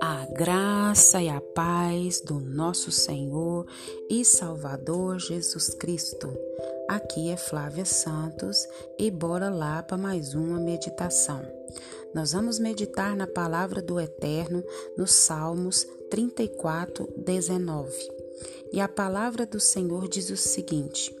A 0.00 0.26
graça 0.32 1.22
e 1.22 1.28
a 1.28 1.40
paz 1.40 2.20
do 2.20 2.40
nosso 2.40 2.90
Senhor 2.90 3.66
e 4.10 4.24
Salvador 4.24 5.20
Jesus 5.20 5.70
Cristo. 5.74 6.28
Aqui 6.88 7.30
é 7.30 7.36
Flávia 7.36 7.84
Santos 7.84 8.66
e 8.98 9.10
bora 9.10 9.48
lá 9.48 9.82
para 9.82 9.96
mais 9.96 10.34
uma 10.34 10.58
meditação. 10.58 11.40
Nós 12.12 12.32
vamos 12.32 12.58
meditar 12.58 13.14
na 13.14 13.26
palavra 13.26 13.80
do 13.80 14.00
Eterno 14.00 14.64
nos 14.96 15.12
Salmos 15.12 15.86
34, 16.10 17.08
19. 17.16 17.92
E 18.72 18.80
a 18.80 18.88
palavra 18.88 19.46
do 19.46 19.60
Senhor 19.60 20.08
diz 20.08 20.30
o 20.30 20.36
seguinte: 20.36 21.14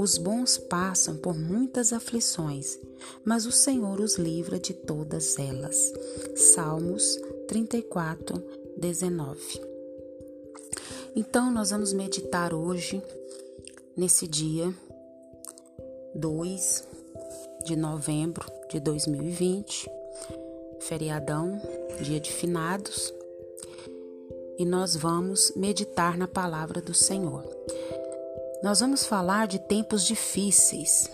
Os 0.00 0.16
bons 0.16 0.56
passam 0.56 1.16
por 1.16 1.36
muitas 1.36 1.92
aflições, 1.92 2.78
mas 3.24 3.46
o 3.46 3.50
Senhor 3.50 3.98
os 3.98 4.14
livra 4.14 4.56
de 4.56 4.72
todas 4.72 5.36
elas. 5.40 5.92
Salmos 6.36 7.18
34, 7.48 8.40
19. 8.76 9.60
Então, 11.16 11.50
nós 11.50 11.70
vamos 11.70 11.92
meditar 11.92 12.54
hoje, 12.54 13.02
nesse 13.96 14.28
dia 14.28 14.72
2 16.14 16.86
de 17.64 17.74
novembro 17.74 18.46
de 18.70 18.78
2020, 18.78 19.90
feriadão, 20.78 21.60
dia 22.00 22.20
de 22.20 22.32
finados, 22.32 23.12
e 24.56 24.64
nós 24.64 24.94
vamos 24.94 25.52
meditar 25.56 26.16
na 26.16 26.28
palavra 26.28 26.80
do 26.80 26.94
Senhor. 26.94 27.57
Nós 28.62 28.80
vamos 28.80 29.04
falar 29.04 29.46
de 29.46 29.58
tempos 29.58 30.04
difíceis. 30.04 31.10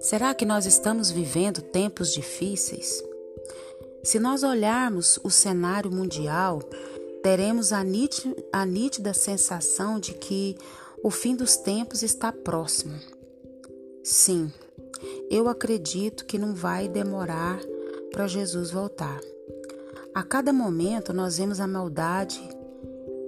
Será 0.00 0.34
que 0.34 0.46
nós 0.46 0.64
estamos 0.64 1.10
vivendo 1.10 1.60
tempos 1.60 2.12
difíceis? 2.12 3.02
Se 4.02 4.18
nós 4.18 4.42
olharmos 4.42 5.18
o 5.22 5.30
cenário 5.30 5.90
mundial, 5.90 6.60
teremos 7.22 7.72
a 7.72 7.84
nítida, 7.84 8.34
a 8.52 8.64
nítida 8.64 9.12
sensação 9.12 10.00
de 10.00 10.14
que 10.14 10.56
o 11.02 11.10
fim 11.10 11.36
dos 11.36 11.56
tempos 11.56 12.02
está 12.02 12.32
próximo. 12.32 12.98
Sim, 14.02 14.50
eu 15.28 15.48
acredito 15.48 16.24
que 16.24 16.38
não 16.38 16.54
vai 16.54 16.88
demorar 16.88 17.60
para 18.10 18.26
Jesus 18.26 18.70
voltar. 18.70 19.20
A 20.14 20.22
cada 20.22 20.54
momento 20.54 21.12
nós 21.12 21.36
vemos 21.36 21.60
a 21.60 21.66
maldade 21.66 22.40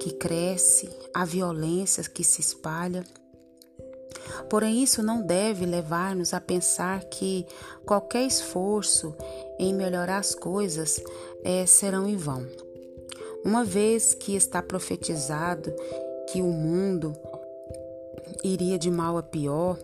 que 0.01 0.13
cresce, 0.15 0.89
a 1.13 1.27
violência 1.27 2.03
que 2.05 2.25
se 2.25 2.41
espalha. 2.41 3.05
Porém, 4.49 4.83
isso 4.83 5.03
não 5.03 5.23
deve 5.23 5.65
levar-nos 5.65 6.35
a 6.35 6.41
pensar 6.41 7.05
que 7.05 7.47
qualquer 7.85 8.27
esforço 8.27 9.15
em 9.59 9.75
melhorar 9.75 10.19
as 10.19 10.35
coisas 10.35 11.01
é, 11.45 11.65
serão 11.67 12.09
em 12.09 12.17
vão. 12.17 12.47
Uma 13.45 13.65
vez 13.65 14.15
que 14.15 14.35
está 14.35 14.63
profetizado 14.63 15.73
que 16.31 16.43
o 16.43 16.47
mundo 16.47 17.17
iria 18.45 18.79
de 18.79 18.91
mal 18.91 19.17
a 19.17 19.23
pior, 19.23 19.79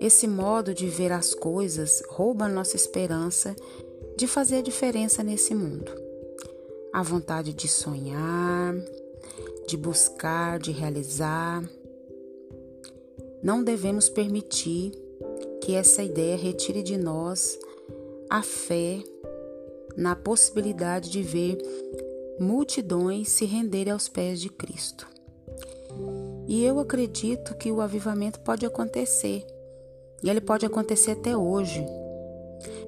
esse 0.00 0.26
modo 0.26 0.72
de 0.72 0.88
ver 0.88 1.12
as 1.12 1.34
coisas 1.34 2.02
rouba 2.08 2.48
nossa 2.48 2.74
esperança 2.74 3.54
de 4.16 4.26
fazer 4.26 4.56
a 4.56 4.62
diferença 4.62 5.22
nesse 5.22 5.54
mundo. 5.54 5.92
A 6.92 7.02
vontade 7.02 7.52
de 7.52 7.68
sonhar, 7.68 8.74
de 9.68 9.76
buscar, 9.76 10.58
de 10.58 10.72
realizar. 10.72 11.62
Não 13.42 13.64
devemos 13.64 14.08
permitir 14.08 14.92
que 15.62 15.74
essa 15.74 16.02
ideia 16.02 16.36
retire 16.36 16.82
de 16.82 16.96
nós 16.96 17.58
a 18.28 18.42
fé 18.42 19.02
na 19.96 20.14
possibilidade 20.14 21.10
de 21.10 21.22
ver 21.22 21.58
multidões 22.38 23.28
se 23.28 23.44
renderem 23.44 23.92
aos 23.92 24.08
pés 24.08 24.40
de 24.40 24.48
Cristo. 24.48 25.08
E 26.46 26.64
eu 26.64 26.78
acredito 26.78 27.54
que 27.56 27.70
o 27.70 27.80
avivamento 27.80 28.40
pode 28.40 28.66
acontecer, 28.66 29.46
e 30.22 30.28
ele 30.28 30.40
pode 30.40 30.66
acontecer 30.66 31.12
até 31.12 31.36
hoje, 31.36 31.84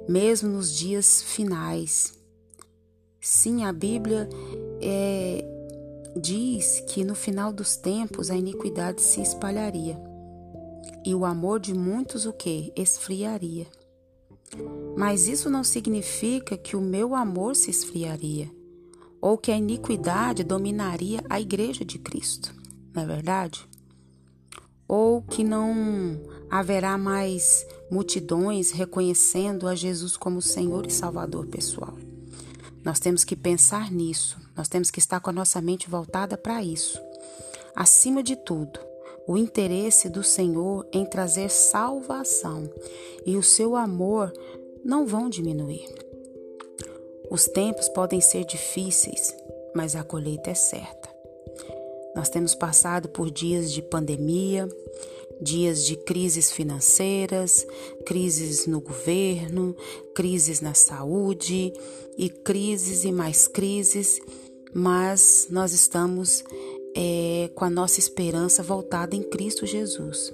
mesmo 0.09 0.51
nos 0.51 0.73
dias 0.73 1.23
finais. 1.23 2.15
Sim, 3.21 3.65
a 3.65 3.73
Bíblia 3.73 4.29
é, 4.81 5.45
diz 6.17 6.81
que 6.89 7.05
no 7.05 7.15
final 7.15 7.53
dos 7.53 7.77
tempos 7.77 8.31
a 8.31 8.37
iniquidade 8.37 9.01
se 9.01 9.23
espalharia 9.23 10.12
e 11.05 11.15
o 11.15 11.25
amor 11.25 11.61
de 11.61 11.75
muitos 11.75 12.27
o 12.27 12.33
que? 12.33 12.73
Esfriaria. 12.77 13.67
Mas 14.97 15.27
isso 15.29 15.49
não 15.49 15.65
significa 15.65 16.57
que 16.57 16.77
o 16.77 16.81
meu 16.81 17.15
amor 17.15 17.57
se 17.57 17.71
esfriaria 17.71 18.51
ou 19.23 19.39
que 19.39 19.53
a 19.53 19.57
iniquidade 19.57 20.43
dominaria 20.43 21.25
a 21.31 21.41
igreja 21.41 21.85
de 21.85 21.97
Cristo, 21.97 22.53
não 22.93 23.05
é 23.05 23.07
verdade? 23.07 23.69
Ou 24.89 25.23
que 25.23 25.45
não 25.45 26.21
haverá 26.51 26.99
mais 26.99 27.65
multidões 27.89 28.73
reconhecendo 28.73 29.69
a 29.69 29.77
Jesus 29.77 30.17
como 30.17 30.43
Senhor 30.43 30.87
e 30.87 30.91
Salvador 30.91 31.47
pessoal. 31.47 31.97
Nós 32.85 32.99
temos 32.99 33.23
que 33.23 33.37
pensar 33.37 33.93
nisso, 33.93 34.37
nós 34.57 34.69
temos 34.69 34.91
que 34.91 34.99
estar 34.99 35.21
com 35.21 35.31
a 35.31 35.33
nossa 35.33 35.63
mente 35.63 35.89
voltada 35.89 36.37
para 36.37 36.63
isso. 36.65 37.01
Acima 37.77 38.25
de 38.25 38.35
tudo, 38.35 38.81
o 39.27 39.37
interesse 39.37 40.09
do 40.09 40.23
Senhor 40.23 40.87
em 40.93 41.05
trazer 41.05 41.51
salvação 41.51 42.69
e 43.25 43.37
o 43.37 43.43
seu 43.43 43.77
amor 43.77 44.33
não 44.85 45.07
vão 45.07 45.29
diminuir. 45.29 45.89
Os 47.31 47.47
tempos 47.47 47.89
podem 47.89 48.21
ser 48.21 48.45
difíceis, 48.45 49.35
mas 49.75 49.97
a 49.97 50.05
colheita 50.05 50.51
é 50.51 50.55
certa. 50.55 51.09
Nós 52.15 52.29
temos 52.29 52.55
passado 52.55 53.09
por 53.09 53.31
dias 53.31 53.73
de 53.73 53.81
pandemia, 53.81 54.69
dias 55.41 55.85
de 55.85 55.97
crises 55.97 56.53
financeiras, 56.53 57.67
crises 58.05 58.67
no 58.67 58.81
governo, 58.81 59.75
crises 60.15 60.61
na 60.61 60.75
saúde 60.75 61.73
e 62.19 62.29
crises 62.29 63.05
e 63.05 63.11
mais 63.11 63.49
crises, 63.49 64.21
mas 64.75 65.49
nós 65.51 65.73
estamos 65.73 66.45
é, 66.95 67.51
com 67.55 67.65
a 67.65 67.71
nossa 67.71 67.99
esperança 67.99 68.63
voltada 68.63 69.15
em 69.15 69.23
Cristo 69.23 69.67
Jesus. 69.67 70.33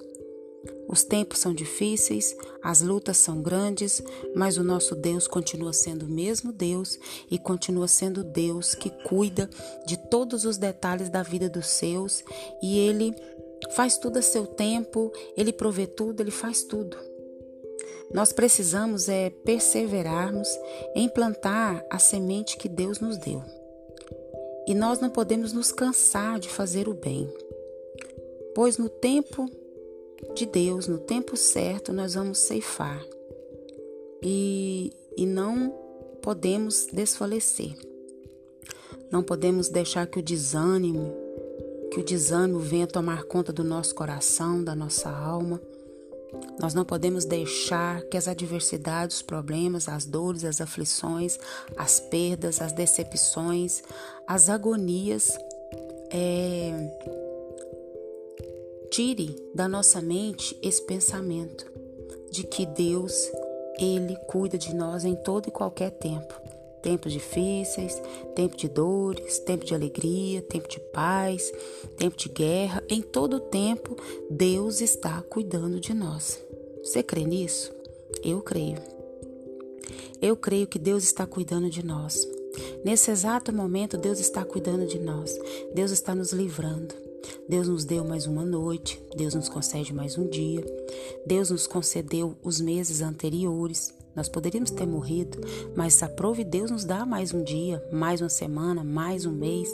Os 0.89 1.03
tempos 1.05 1.39
são 1.39 1.53
difíceis, 1.53 2.35
as 2.63 2.81
lutas 2.81 3.19
são 3.19 3.43
grandes, 3.43 4.03
mas 4.35 4.57
o 4.57 4.65
nosso 4.65 4.95
Deus 4.95 5.29
continua 5.29 5.73
sendo 5.73 6.07
o 6.07 6.09
mesmo 6.09 6.51
Deus 6.51 6.99
e 7.31 7.39
continua 7.39 7.87
sendo 7.87 8.25
Deus 8.25 8.75
que 8.75 8.89
cuida 9.05 9.51
de 9.87 9.99
todos 10.09 10.47
os 10.47 10.57
detalhes 10.57 11.11
da 11.11 11.23
vida 11.23 11.49
dos 11.49 11.67
seus 11.67 12.25
e 12.63 12.79
Ele 12.79 13.15
faz 13.73 13.99
tudo 13.99 14.19
a 14.19 14.23
seu 14.23 14.47
tempo, 14.47 15.13
Ele 15.37 15.53
provê 15.53 15.87
tudo, 15.87 16.23
Ele 16.23 16.31
faz 16.31 16.63
tudo. 16.63 16.97
Nós 18.13 18.33
precisamos 18.33 19.11
é 19.11 19.29
perseverarmos 19.29 20.49
em 20.95 21.07
plantar 21.07 21.85
a 21.91 21.99
semente 21.99 22.57
que 22.57 22.69
Deus 22.69 22.99
nos 22.99 23.19
deu. 23.19 23.43
E 24.69 24.75
nós 24.75 25.01
não 25.01 25.09
podemos 25.09 25.55
nos 25.55 25.73
cansar 25.73 26.39
de 26.39 26.51
fazer 26.51 26.91
o 26.91 26.93
bem, 26.93 27.27
pois 28.55 28.77
no 28.77 28.91
tempo 28.91 29.51
de 30.35 30.45
Deus, 30.45 30.87
no 30.87 30.99
tempo 30.99 31.39
certo, 31.39 31.91
nós 31.91 32.13
vamos 32.13 32.37
ceifar 32.37 33.03
e, 34.23 34.93
e 35.17 35.25
não 35.25 35.71
podemos 36.21 36.87
desfalecer. 36.93 37.75
Não 39.11 39.23
podemos 39.23 39.71
deixar 39.71 40.07
que 40.07 40.19
o 40.19 40.23
desânimo, 40.23 41.15
que 41.91 42.01
o 42.01 42.05
desânimo 42.05 42.59
venha 42.59 42.87
tomar 42.87 43.25
conta 43.25 43.51
do 43.55 43.65
nosso 43.65 43.95
coração, 43.95 44.63
da 44.63 44.75
nossa 44.75 45.09
alma. 45.09 45.63
Nós 46.61 46.75
não 46.75 46.85
podemos 46.85 47.25
deixar 47.25 48.03
que 48.03 48.17
as 48.17 48.29
adversidades, 48.29 49.17
os 49.17 49.23
problemas, 49.23 49.89
as 49.89 50.05
dores, 50.05 50.45
as 50.45 50.61
aflições, 50.61 51.39
as 51.77 52.01
perdas, 52.01 52.61
as 52.61 52.73
decepções, 52.73 53.83
as 54.27 54.49
agonias 54.49 55.39
é, 56.11 56.73
Tire 58.91 59.37
da 59.55 59.69
nossa 59.69 60.01
mente 60.01 60.59
esse 60.63 60.83
pensamento 60.83 61.71
de 62.31 62.43
que 62.43 62.65
Deus, 62.65 63.31
Ele 63.79 64.17
cuida 64.27 64.57
de 64.57 64.75
nós 64.75 65.05
em 65.05 65.15
todo 65.15 65.49
e 65.49 65.53
qualquer 65.53 65.91
tempo. 65.91 66.48
Tempos 66.83 67.13
difíceis, 67.13 68.01
tempo 68.35 68.57
de 68.57 68.69
dores, 68.69 69.39
tempo 69.41 69.65
de 69.65 69.75
alegria, 69.75 70.43
tempo 70.43 70.69
de 70.69 70.79
paz, 70.79 71.53
tempo 71.97 72.17
de 72.17 72.29
guerra, 72.29 72.83
em 72.89 73.03
todo 73.03 73.41
tempo 73.41 73.97
Deus 74.31 74.81
está 74.81 75.23
cuidando 75.23 75.81
de 75.81 75.93
nós. 75.93 76.43
Você 76.83 77.03
crê 77.03 77.25
nisso? 77.25 77.73
Eu 78.25 78.41
creio. 78.41 78.79
Eu 80.21 80.37
creio 80.37 80.67
que 80.67 80.79
Deus 80.79 81.05
está 81.05 81.27
cuidando 81.27 81.69
de 81.71 81.85
nós. 81.85 82.27
Nesse 82.85 83.11
exato 83.11 83.53
momento, 83.53 83.97
Deus 83.97 84.19
está 84.19 84.45
cuidando 84.45 84.87
de 84.87 84.99
nós. 84.99 85.39
Deus 85.75 85.91
está 85.91 86.15
nos 86.15 86.33
livrando. 86.33 86.95
Deus 87.49 87.69
nos 87.69 87.85
deu 87.85 88.05
mais 88.05 88.27
uma 88.27 88.45
noite, 88.45 89.03
Deus 89.17 89.35
nos 89.35 89.49
concede 89.49 89.93
mais 89.93 90.17
um 90.17 90.27
dia, 90.27 90.65
Deus 91.27 91.51
nos 91.51 91.67
concedeu 91.67 92.37
os 92.43 92.61
meses 92.61 93.01
anteriores, 93.01 93.93
nós 94.19 94.29
poderíamos 94.29 94.73
ter 94.73 94.85
morrido, 94.85 95.39
mas 95.77 96.03
aprove 96.03 96.43
Deus 96.43 96.73
nos 96.73 96.85
dá 96.85 97.07
mais 97.07 97.33
um 97.33 97.41
dia, 97.41 97.81
mais 97.93 98.21
uma 98.21 98.29
semana, 98.29 98.83
mais 98.83 99.25
um 99.25 99.31
mês. 99.31 99.73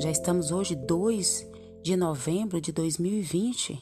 Já 0.00 0.10
estamos 0.10 0.50
hoje 0.50 0.74
2 0.74 1.46
de 1.80 1.96
novembro 1.96 2.60
de 2.60 2.72
2020. 2.72 3.80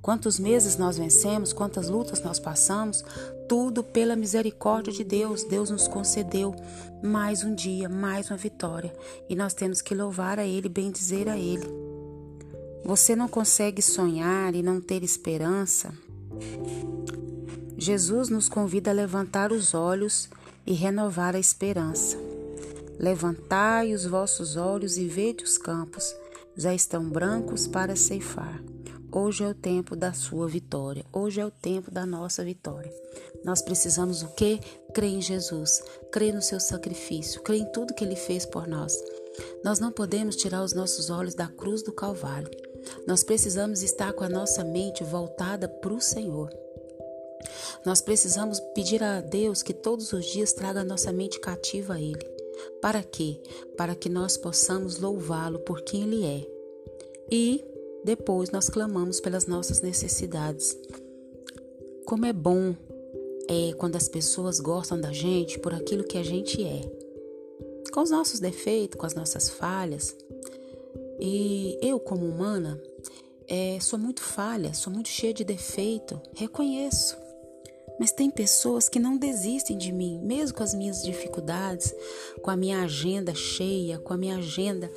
Quantos 0.00 0.38
meses 0.38 0.78
nós 0.78 0.96
vencemos, 0.96 1.52
quantas 1.52 1.90
lutas 1.90 2.22
nós 2.22 2.38
passamos, 2.38 3.04
tudo 3.46 3.84
pela 3.84 4.16
misericórdia 4.16 4.90
de 4.90 5.04
Deus. 5.04 5.44
Deus 5.44 5.68
nos 5.68 5.86
concedeu 5.86 6.54
mais 7.02 7.44
um 7.44 7.54
dia, 7.54 7.90
mais 7.90 8.30
uma 8.30 8.38
vitória, 8.38 8.90
e 9.28 9.36
nós 9.36 9.52
temos 9.52 9.82
que 9.82 9.94
louvar 9.94 10.38
a 10.38 10.46
Ele, 10.46 10.66
bendizer 10.66 11.28
a 11.28 11.36
Ele. 11.36 11.68
Você 12.82 13.14
não 13.14 13.28
consegue 13.28 13.82
sonhar 13.82 14.54
e 14.54 14.62
não 14.62 14.80
ter 14.80 15.02
esperança? 15.02 15.92
Jesus 17.80 18.28
nos 18.28 18.46
convida 18.46 18.90
a 18.90 18.92
levantar 18.92 19.52
os 19.52 19.72
olhos 19.72 20.28
e 20.66 20.74
renovar 20.74 21.34
a 21.34 21.38
esperança. 21.38 22.18
Levantai 22.98 23.94
os 23.94 24.04
vossos 24.04 24.54
olhos 24.54 24.98
e 24.98 25.06
vede 25.06 25.44
os 25.44 25.56
campos, 25.56 26.14
já 26.54 26.74
estão 26.74 27.08
brancos 27.08 27.66
para 27.66 27.96
ceifar. 27.96 28.62
Hoje 29.10 29.44
é 29.44 29.48
o 29.48 29.54
tempo 29.54 29.96
da 29.96 30.12
sua 30.12 30.46
vitória. 30.46 31.06
Hoje 31.10 31.40
é 31.40 31.46
o 31.46 31.50
tempo 31.50 31.90
da 31.90 32.04
nossa 32.04 32.44
vitória. 32.44 32.92
Nós 33.42 33.62
precisamos 33.62 34.22
o 34.22 34.28
quê? 34.34 34.60
Crer 34.92 35.14
em 35.14 35.22
Jesus, 35.22 35.82
crer 36.12 36.34
no 36.34 36.42
seu 36.42 36.60
sacrifício, 36.60 37.40
crer 37.40 37.62
em 37.62 37.72
tudo 37.72 37.94
que 37.94 38.04
ele 38.04 38.14
fez 38.14 38.44
por 38.44 38.68
nós. 38.68 38.94
Nós 39.64 39.78
não 39.78 39.90
podemos 39.90 40.36
tirar 40.36 40.62
os 40.62 40.74
nossos 40.74 41.08
olhos 41.08 41.34
da 41.34 41.48
cruz 41.48 41.82
do 41.82 41.92
Calvário. 41.92 42.50
Nós 43.06 43.24
precisamos 43.24 43.82
estar 43.82 44.12
com 44.12 44.22
a 44.22 44.28
nossa 44.28 44.62
mente 44.62 45.02
voltada 45.02 45.66
para 45.66 45.94
o 45.94 46.00
Senhor. 46.00 46.50
Nós 47.84 48.00
precisamos 48.00 48.60
pedir 48.74 49.02
a 49.02 49.20
Deus 49.20 49.62
que 49.62 49.72
todos 49.72 50.12
os 50.12 50.26
dias 50.26 50.52
traga 50.52 50.80
a 50.80 50.84
nossa 50.84 51.12
mente 51.12 51.40
cativa 51.40 51.94
a 51.94 52.00
Ele. 52.00 52.24
Para 52.80 53.02
quê? 53.02 53.40
Para 53.76 53.94
que 53.94 54.08
nós 54.08 54.36
possamos 54.36 54.98
louvá-lo 54.98 55.58
por 55.60 55.82
quem 55.82 56.02
Ele 56.02 56.24
é. 56.24 56.46
E 57.30 57.64
depois 58.04 58.50
nós 58.50 58.68
clamamos 58.68 59.20
pelas 59.20 59.46
nossas 59.46 59.80
necessidades. 59.80 60.76
Como 62.04 62.26
é 62.26 62.32
bom 62.32 62.74
é 63.48 63.72
quando 63.74 63.96
as 63.96 64.08
pessoas 64.08 64.60
gostam 64.60 65.00
da 65.00 65.12
gente 65.12 65.58
por 65.58 65.74
aquilo 65.74 66.04
que 66.04 66.16
a 66.16 66.22
gente 66.22 66.62
é, 66.64 66.80
com 67.92 68.00
os 68.00 68.10
nossos 68.10 68.38
defeitos, 68.38 68.98
com 68.98 69.04
as 69.04 69.14
nossas 69.14 69.50
falhas. 69.50 70.16
E 71.18 71.76
eu, 71.82 71.98
como 71.98 72.24
humana, 72.24 72.80
é, 73.48 73.78
sou 73.80 73.98
muito 73.98 74.22
falha, 74.22 74.72
sou 74.72 74.92
muito 74.92 75.08
cheia 75.08 75.34
de 75.34 75.42
defeito, 75.42 76.20
reconheço. 76.34 77.18
Mas 78.00 78.10
tem 78.10 78.30
pessoas 78.30 78.88
que 78.88 78.98
não 78.98 79.16
desistem 79.16 79.78
de 79.78 79.92
mim, 79.92 80.18
mesmo 80.22 80.56
com 80.56 80.64
as 80.64 80.74
minhas 80.74 81.02
dificuldades, 81.02 81.94
com 82.42 82.50
a 82.50 82.56
minha 82.56 82.82
agenda 82.82 83.32
cheia, 83.34 83.98
com 83.98 84.12
a 84.12 84.16
minha 84.16 84.36
agenda 84.38 84.90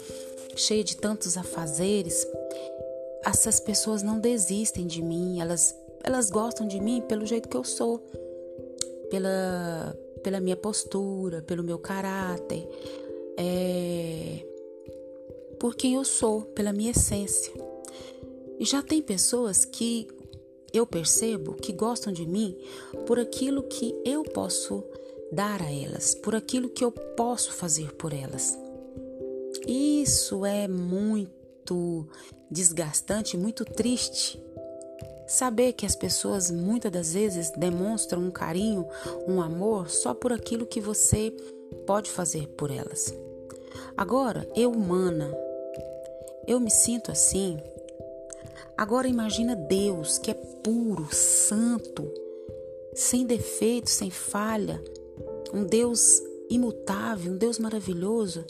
cheia 0.55 0.83
de 0.83 0.97
tantos 0.97 1.37
afazeres 1.37 2.25
essas 3.25 3.59
pessoas 3.59 4.03
não 4.03 4.19
desistem 4.19 4.85
de 4.85 5.01
mim, 5.01 5.39
elas, 5.39 5.75
elas 6.03 6.29
gostam 6.29 6.67
de 6.67 6.79
mim 6.79 7.01
pelo 7.07 7.25
jeito 7.25 7.47
que 7.47 7.55
eu 7.55 7.63
sou, 7.63 7.99
pela, 9.09 9.97
pela 10.21 10.39
minha 10.39 10.57
postura, 10.57 11.41
pelo 11.41 11.63
meu 11.63 11.79
caráter, 11.79 12.67
é, 13.37 14.45
por 15.59 15.75
quem 15.75 15.95
eu 15.95 16.03
sou, 16.03 16.41
pela 16.41 16.73
minha 16.73 16.91
essência. 16.91 17.53
E 18.59 18.65
já 18.65 18.81
tem 18.81 19.01
pessoas 19.01 19.63
que 19.63 20.07
eu 20.73 20.87
percebo 20.87 21.53
que 21.53 21.71
gostam 21.71 22.11
de 22.11 22.25
mim 22.25 22.57
por 23.05 23.19
aquilo 23.19 23.63
que 23.63 23.93
eu 24.03 24.23
posso 24.23 24.83
dar 25.31 25.61
a 25.61 25.71
elas, 25.71 26.15
por 26.15 26.35
aquilo 26.35 26.69
que 26.69 26.83
eu 26.83 26.91
posso 26.91 27.53
fazer 27.53 27.93
por 27.93 28.11
elas. 28.11 28.57
Isso 29.67 30.45
é 30.45 30.67
muito 30.67 32.07
desgastante, 32.49 33.37
muito 33.37 33.63
triste. 33.63 34.41
Saber 35.27 35.73
que 35.73 35.85
as 35.85 35.95
pessoas 35.95 36.51
muitas 36.51 36.91
das 36.91 37.13
vezes 37.13 37.51
demonstram 37.51 38.21
um 38.21 38.31
carinho, 38.31 38.85
um 39.27 39.41
amor 39.41 39.89
só 39.89 40.13
por 40.13 40.33
aquilo 40.33 40.65
que 40.65 40.81
você 40.81 41.31
pode 41.85 42.09
fazer 42.09 42.47
por 42.49 42.69
elas. 42.69 43.13
Agora, 43.95 44.47
eu 44.55 44.71
humana, 44.71 45.31
eu 46.45 46.59
me 46.59 46.69
sinto 46.69 47.11
assim. 47.11 47.57
Agora 48.77 49.07
imagina 49.07 49.55
Deus 49.55 50.17
que 50.17 50.31
é 50.31 50.33
puro, 50.33 51.07
santo, 51.11 52.09
sem 52.93 53.25
defeito, 53.25 53.89
sem 53.89 54.09
falha, 54.09 54.83
um 55.53 55.63
Deus 55.63 56.21
imutável, 56.49 57.33
um 57.33 57.37
Deus 57.37 57.59
maravilhoso 57.59 58.45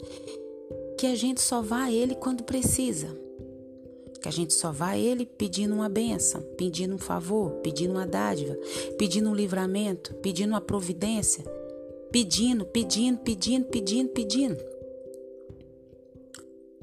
que 0.98 1.06
a 1.06 1.14
gente 1.14 1.40
só 1.40 1.60
vá 1.60 1.84
a 1.84 1.92
Ele 1.92 2.14
quando 2.14 2.44
precisa. 2.44 3.08
Que 4.20 4.28
a 4.28 4.32
gente 4.32 4.54
só 4.54 4.72
vá 4.72 4.90
a 4.90 4.98
Ele 4.98 5.26
pedindo 5.26 5.74
uma 5.74 5.88
benção, 5.88 6.40
pedindo 6.56 6.94
um 6.94 6.98
favor, 6.98 7.50
pedindo 7.62 7.92
uma 7.92 8.06
dádiva, 8.06 8.56
pedindo 8.96 9.28
um 9.28 9.34
livramento, 9.34 10.14
pedindo 10.16 10.50
uma 10.50 10.60
providência, 10.60 11.44
pedindo, 12.10 12.64
pedindo, 12.64 13.18
pedindo, 13.18 13.66
pedindo, 13.66 14.08
pedindo. 14.10 14.73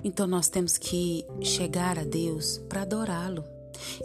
Então 0.03 0.27
nós 0.27 0.49
temos 0.49 0.77
que 0.77 1.25
chegar 1.41 1.97
a 1.97 2.03
Deus 2.03 2.57
para 2.69 2.81
adorá-lo. 2.81 3.43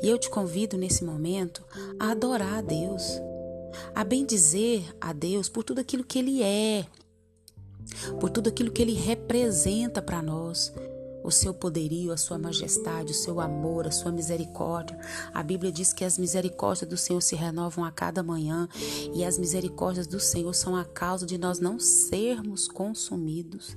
E 0.02 0.08
eu 0.08 0.18
te 0.18 0.30
convido 0.30 0.76
nesse 0.76 1.04
momento 1.04 1.64
a 1.98 2.12
adorar 2.12 2.58
a 2.58 2.62
Deus, 2.62 3.02
a 3.94 4.02
bendizer 4.04 4.82
a 5.00 5.12
Deus 5.12 5.48
por 5.48 5.64
tudo 5.64 5.80
aquilo 5.80 6.04
que 6.04 6.18
Ele 6.18 6.42
é, 6.42 6.86
por 8.20 8.30
tudo 8.30 8.48
aquilo 8.48 8.70
que 8.70 8.82
ele 8.82 8.94
representa 8.94 10.02
para 10.02 10.22
nós. 10.22 10.72
O 11.26 11.30
seu 11.32 11.52
poderio, 11.52 12.12
a 12.12 12.16
sua 12.16 12.38
majestade, 12.38 13.10
o 13.10 13.14
seu 13.14 13.40
amor, 13.40 13.86
a 13.86 13.90
sua 13.90 14.12
misericórdia. 14.12 14.96
A 15.34 15.42
Bíblia 15.42 15.72
diz 15.72 15.92
que 15.92 16.04
as 16.04 16.16
misericórdias 16.16 16.88
do 16.88 16.96
Senhor 16.96 17.20
se 17.20 17.34
renovam 17.34 17.84
a 17.84 17.90
cada 17.90 18.22
manhã 18.22 18.68
e 19.12 19.24
as 19.24 19.36
misericórdias 19.36 20.06
do 20.06 20.20
Senhor 20.20 20.54
são 20.54 20.76
a 20.76 20.84
causa 20.84 21.26
de 21.26 21.36
nós 21.36 21.58
não 21.58 21.80
sermos 21.80 22.68
consumidos. 22.68 23.76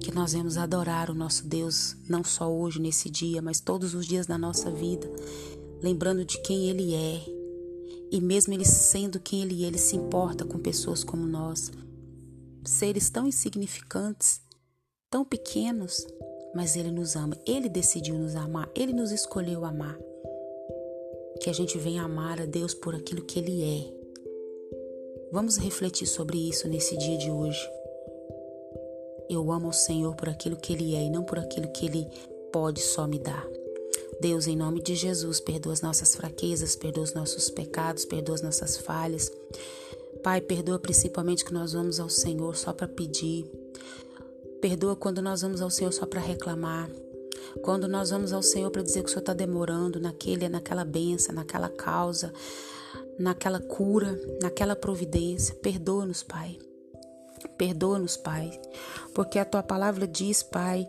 Que 0.00 0.12
nós 0.12 0.32
vamos 0.32 0.56
adorar 0.56 1.10
o 1.10 1.14
nosso 1.14 1.48
Deus, 1.48 1.96
não 2.08 2.22
só 2.22 2.48
hoje, 2.48 2.80
nesse 2.80 3.10
dia, 3.10 3.42
mas 3.42 3.58
todos 3.58 3.92
os 3.92 4.06
dias 4.06 4.26
da 4.26 4.38
nossa 4.38 4.70
vida, 4.70 5.10
lembrando 5.82 6.24
de 6.24 6.40
quem 6.42 6.70
Ele 6.70 6.94
é. 6.94 7.22
E 8.12 8.20
mesmo 8.20 8.54
Ele 8.54 8.64
sendo 8.64 9.18
quem 9.18 9.42
Ele 9.42 9.64
é, 9.64 9.66
Ele 9.66 9.78
se 9.78 9.96
importa 9.96 10.44
com 10.44 10.60
pessoas 10.60 11.02
como 11.02 11.26
nós 11.26 11.72
seres 12.64 13.10
tão 13.10 13.26
insignificantes, 13.26 14.40
tão 15.10 15.24
pequenos, 15.24 16.06
mas 16.54 16.76
Ele 16.76 16.90
nos 16.90 17.16
ama. 17.16 17.36
Ele 17.46 17.68
decidiu 17.68 18.14
nos 18.16 18.36
amar, 18.36 18.70
Ele 18.74 18.92
nos 18.92 19.10
escolheu 19.12 19.64
amar. 19.64 19.98
Que 21.40 21.50
a 21.50 21.52
gente 21.52 21.78
venha 21.78 22.02
amar 22.02 22.40
a 22.40 22.46
Deus 22.46 22.74
por 22.74 22.94
aquilo 22.94 23.22
que 23.22 23.38
Ele 23.38 23.62
é. 23.62 24.00
Vamos 25.32 25.56
refletir 25.56 26.06
sobre 26.06 26.36
isso 26.36 26.68
nesse 26.68 26.96
dia 26.96 27.16
de 27.16 27.30
hoje. 27.30 27.60
Eu 29.28 29.52
amo 29.52 29.68
o 29.68 29.72
Senhor 29.72 30.14
por 30.16 30.28
aquilo 30.28 30.56
que 30.56 30.72
Ele 30.72 30.96
é 30.96 31.04
e 31.04 31.10
não 31.10 31.22
por 31.22 31.38
aquilo 31.38 31.68
que 31.68 31.86
Ele 31.86 32.06
pode 32.52 32.80
só 32.80 33.06
me 33.06 33.18
dar. 33.18 33.46
Deus, 34.20 34.46
em 34.46 34.56
nome 34.56 34.82
de 34.82 34.94
Jesus, 34.94 35.40
perdoa 35.40 35.72
as 35.72 35.80
nossas 35.80 36.14
fraquezas, 36.14 36.76
perdoa 36.76 37.04
os 37.04 37.14
nossos 37.14 37.48
pecados, 37.48 38.04
perdoa 38.04 38.34
as 38.34 38.42
nossas 38.42 38.76
falhas. 38.76 39.32
Pai, 40.22 40.40
perdoa 40.40 40.78
principalmente 40.78 41.44
que 41.44 41.54
nós 41.54 41.72
vamos 41.72 41.98
ao 41.98 42.10
Senhor 42.10 42.54
só 42.54 42.72
para 42.72 42.86
pedir. 42.86 43.50
Perdoa 44.60 44.94
quando 44.94 45.22
nós 45.22 45.42
vamos 45.42 45.62
ao 45.62 45.70
Senhor 45.70 45.92
só 45.92 46.06
para 46.06 46.20
reclamar. 46.20 46.88
Quando 47.62 47.88
nós 47.88 48.10
vamos 48.10 48.32
ao 48.32 48.42
Senhor 48.42 48.70
para 48.70 48.82
dizer 48.82 49.02
que 49.02 49.06
o 49.06 49.08
Senhor 49.08 49.20
está 49.20 49.32
demorando 49.32 49.98
naquele, 49.98 50.48
naquela 50.48 50.84
benção, 50.84 51.34
naquela 51.34 51.68
causa, 51.68 52.32
naquela 53.18 53.60
cura, 53.60 54.18
naquela 54.42 54.76
providência. 54.76 55.54
Perdoa-nos, 55.56 56.22
Pai. 56.22 56.58
Perdoa-nos, 57.56 58.16
Pai. 58.16 58.60
Porque 59.14 59.38
a 59.38 59.44
tua 59.44 59.62
palavra 59.62 60.06
diz, 60.06 60.42
Pai, 60.42 60.88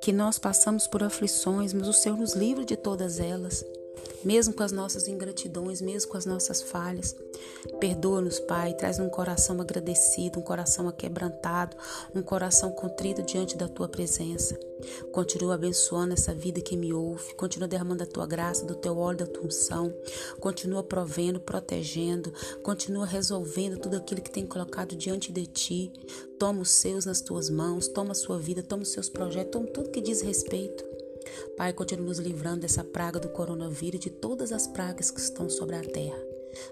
que 0.00 0.12
nós 0.12 0.38
passamos 0.38 0.86
por 0.86 1.02
aflições, 1.02 1.72
mas 1.72 1.88
o 1.88 1.92
Senhor 1.92 2.18
nos 2.18 2.34
livra 2.34 2.64
de 2.64 2.76
todas 2.76 3.20
elas 3.20 3.64
mesmo 4.24 4.52
com 4.52 4.62
as 4.62 4.72
nossas 4.72 5.08
ingratidões, 5.08 5.80
mesmo 5.80 6.10
com 6.10 6.16
as 6.16 6.26
nossas 6.26 6.62
falhas. 6.62 7.16
Perdoa-nos, 7.78 8.38
Pai, 8.40 8.74
traz 8.74 8.98
um 8.98 9.08
coração 9.08 9.60
agradecido, 9.60 10.38
um 10.38 10.42
coração 10.42 10.88
aquebrantado, 10.88 11.76
um 12.14 12.22
coração 12.22 12.70
contrito 12.72 13.22
diante 13.22 13.56
da 13.56 13.68
tua 13.68 13.88
presença. 13.88 14.58
Continua 15.12 15.54
abençoando 15.54 16.14
essa 16.14 16.34
vida 16.34 16.60
que 16.60 16.76
me 16.76 16.92
ouve, 16.92 17.34
continua 17.34 17.68
derramando 17.68 18.02
a 18.02 18.06
tua 18.06 18.26
graça, 18.26 18.64
do 18.64 18.74
teu 18.74 18.96
óleo, 18.96 19.18
da 19.18 19.26
tua 19.26 19.44
unção, 19.44 19.92
continua 20.38 20.82
provendo, 20.82 21.40
protegendo, 21.40 22.32
continua 22.62 23.04
resolvendo 23.04 23.78
tudo 23.78 23.96
aquilo 23.96 24.22
que 24.22 24.30
tem 24.30 24.46
colocado 24.46 24.96
diante 24.96 25.32
de 25.32 25.46
ti. 25.46 25.92
Toma 26.38 26.62
os 26.62 26.70
seus 26.70 27.04
nas 27.04 27.20
tuas 27.20 27.50
mãos, 27.50 27.88
toma 27.88 28.12
a 28.12 28.14
sua 28.14 28.38
vida, 28.38 28.62
toma 28.62 28.82
os 28.82 28.92
seus 28.92 29.10
projetos, 29.10 29.52
toma 29.52 29.66
tudo 29.66 29.90
que 29.90 30.00
diz 30.00 30.22
respeito. 30.22 30.99
Pai, 31.56 31.72
continue 31.72 32.06
nos 32.06 32.18
livrando 32.18 32.60
dessa 32.60 32.84
praga 32.84 33.18
do 33.18 33.28
coronavírus 33.28 34.00
e 34.00 34.04
de 34.04 34.10
todas 34.10 34.52
as 34.52 34.66
pragas 34.66 35.10
que 35.10 35.20
estão 35.20 35.48
sobre 35.48 35.76
a 35.76 35.82
terra. 35.82 36.18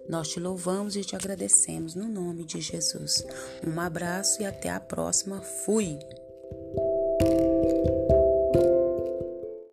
Nós 0.09 0.29
te 0.29 0.41
louvamos 0.41 0.97
e 0.97 1.03
te 1.03 1.15
agradecemos 1.15 1.95
no 1.95 2.09
nome 2.09 2.45
de 2.45 2.61
Jesus. 2.61 3.25
Um 3.67 3.81
abraço 3.81 4.43
e 4.43 4.45
até 4.45 4.71
a 4.71 4.81
próxima. 4.81 5.41
Fui! 5.41 5.99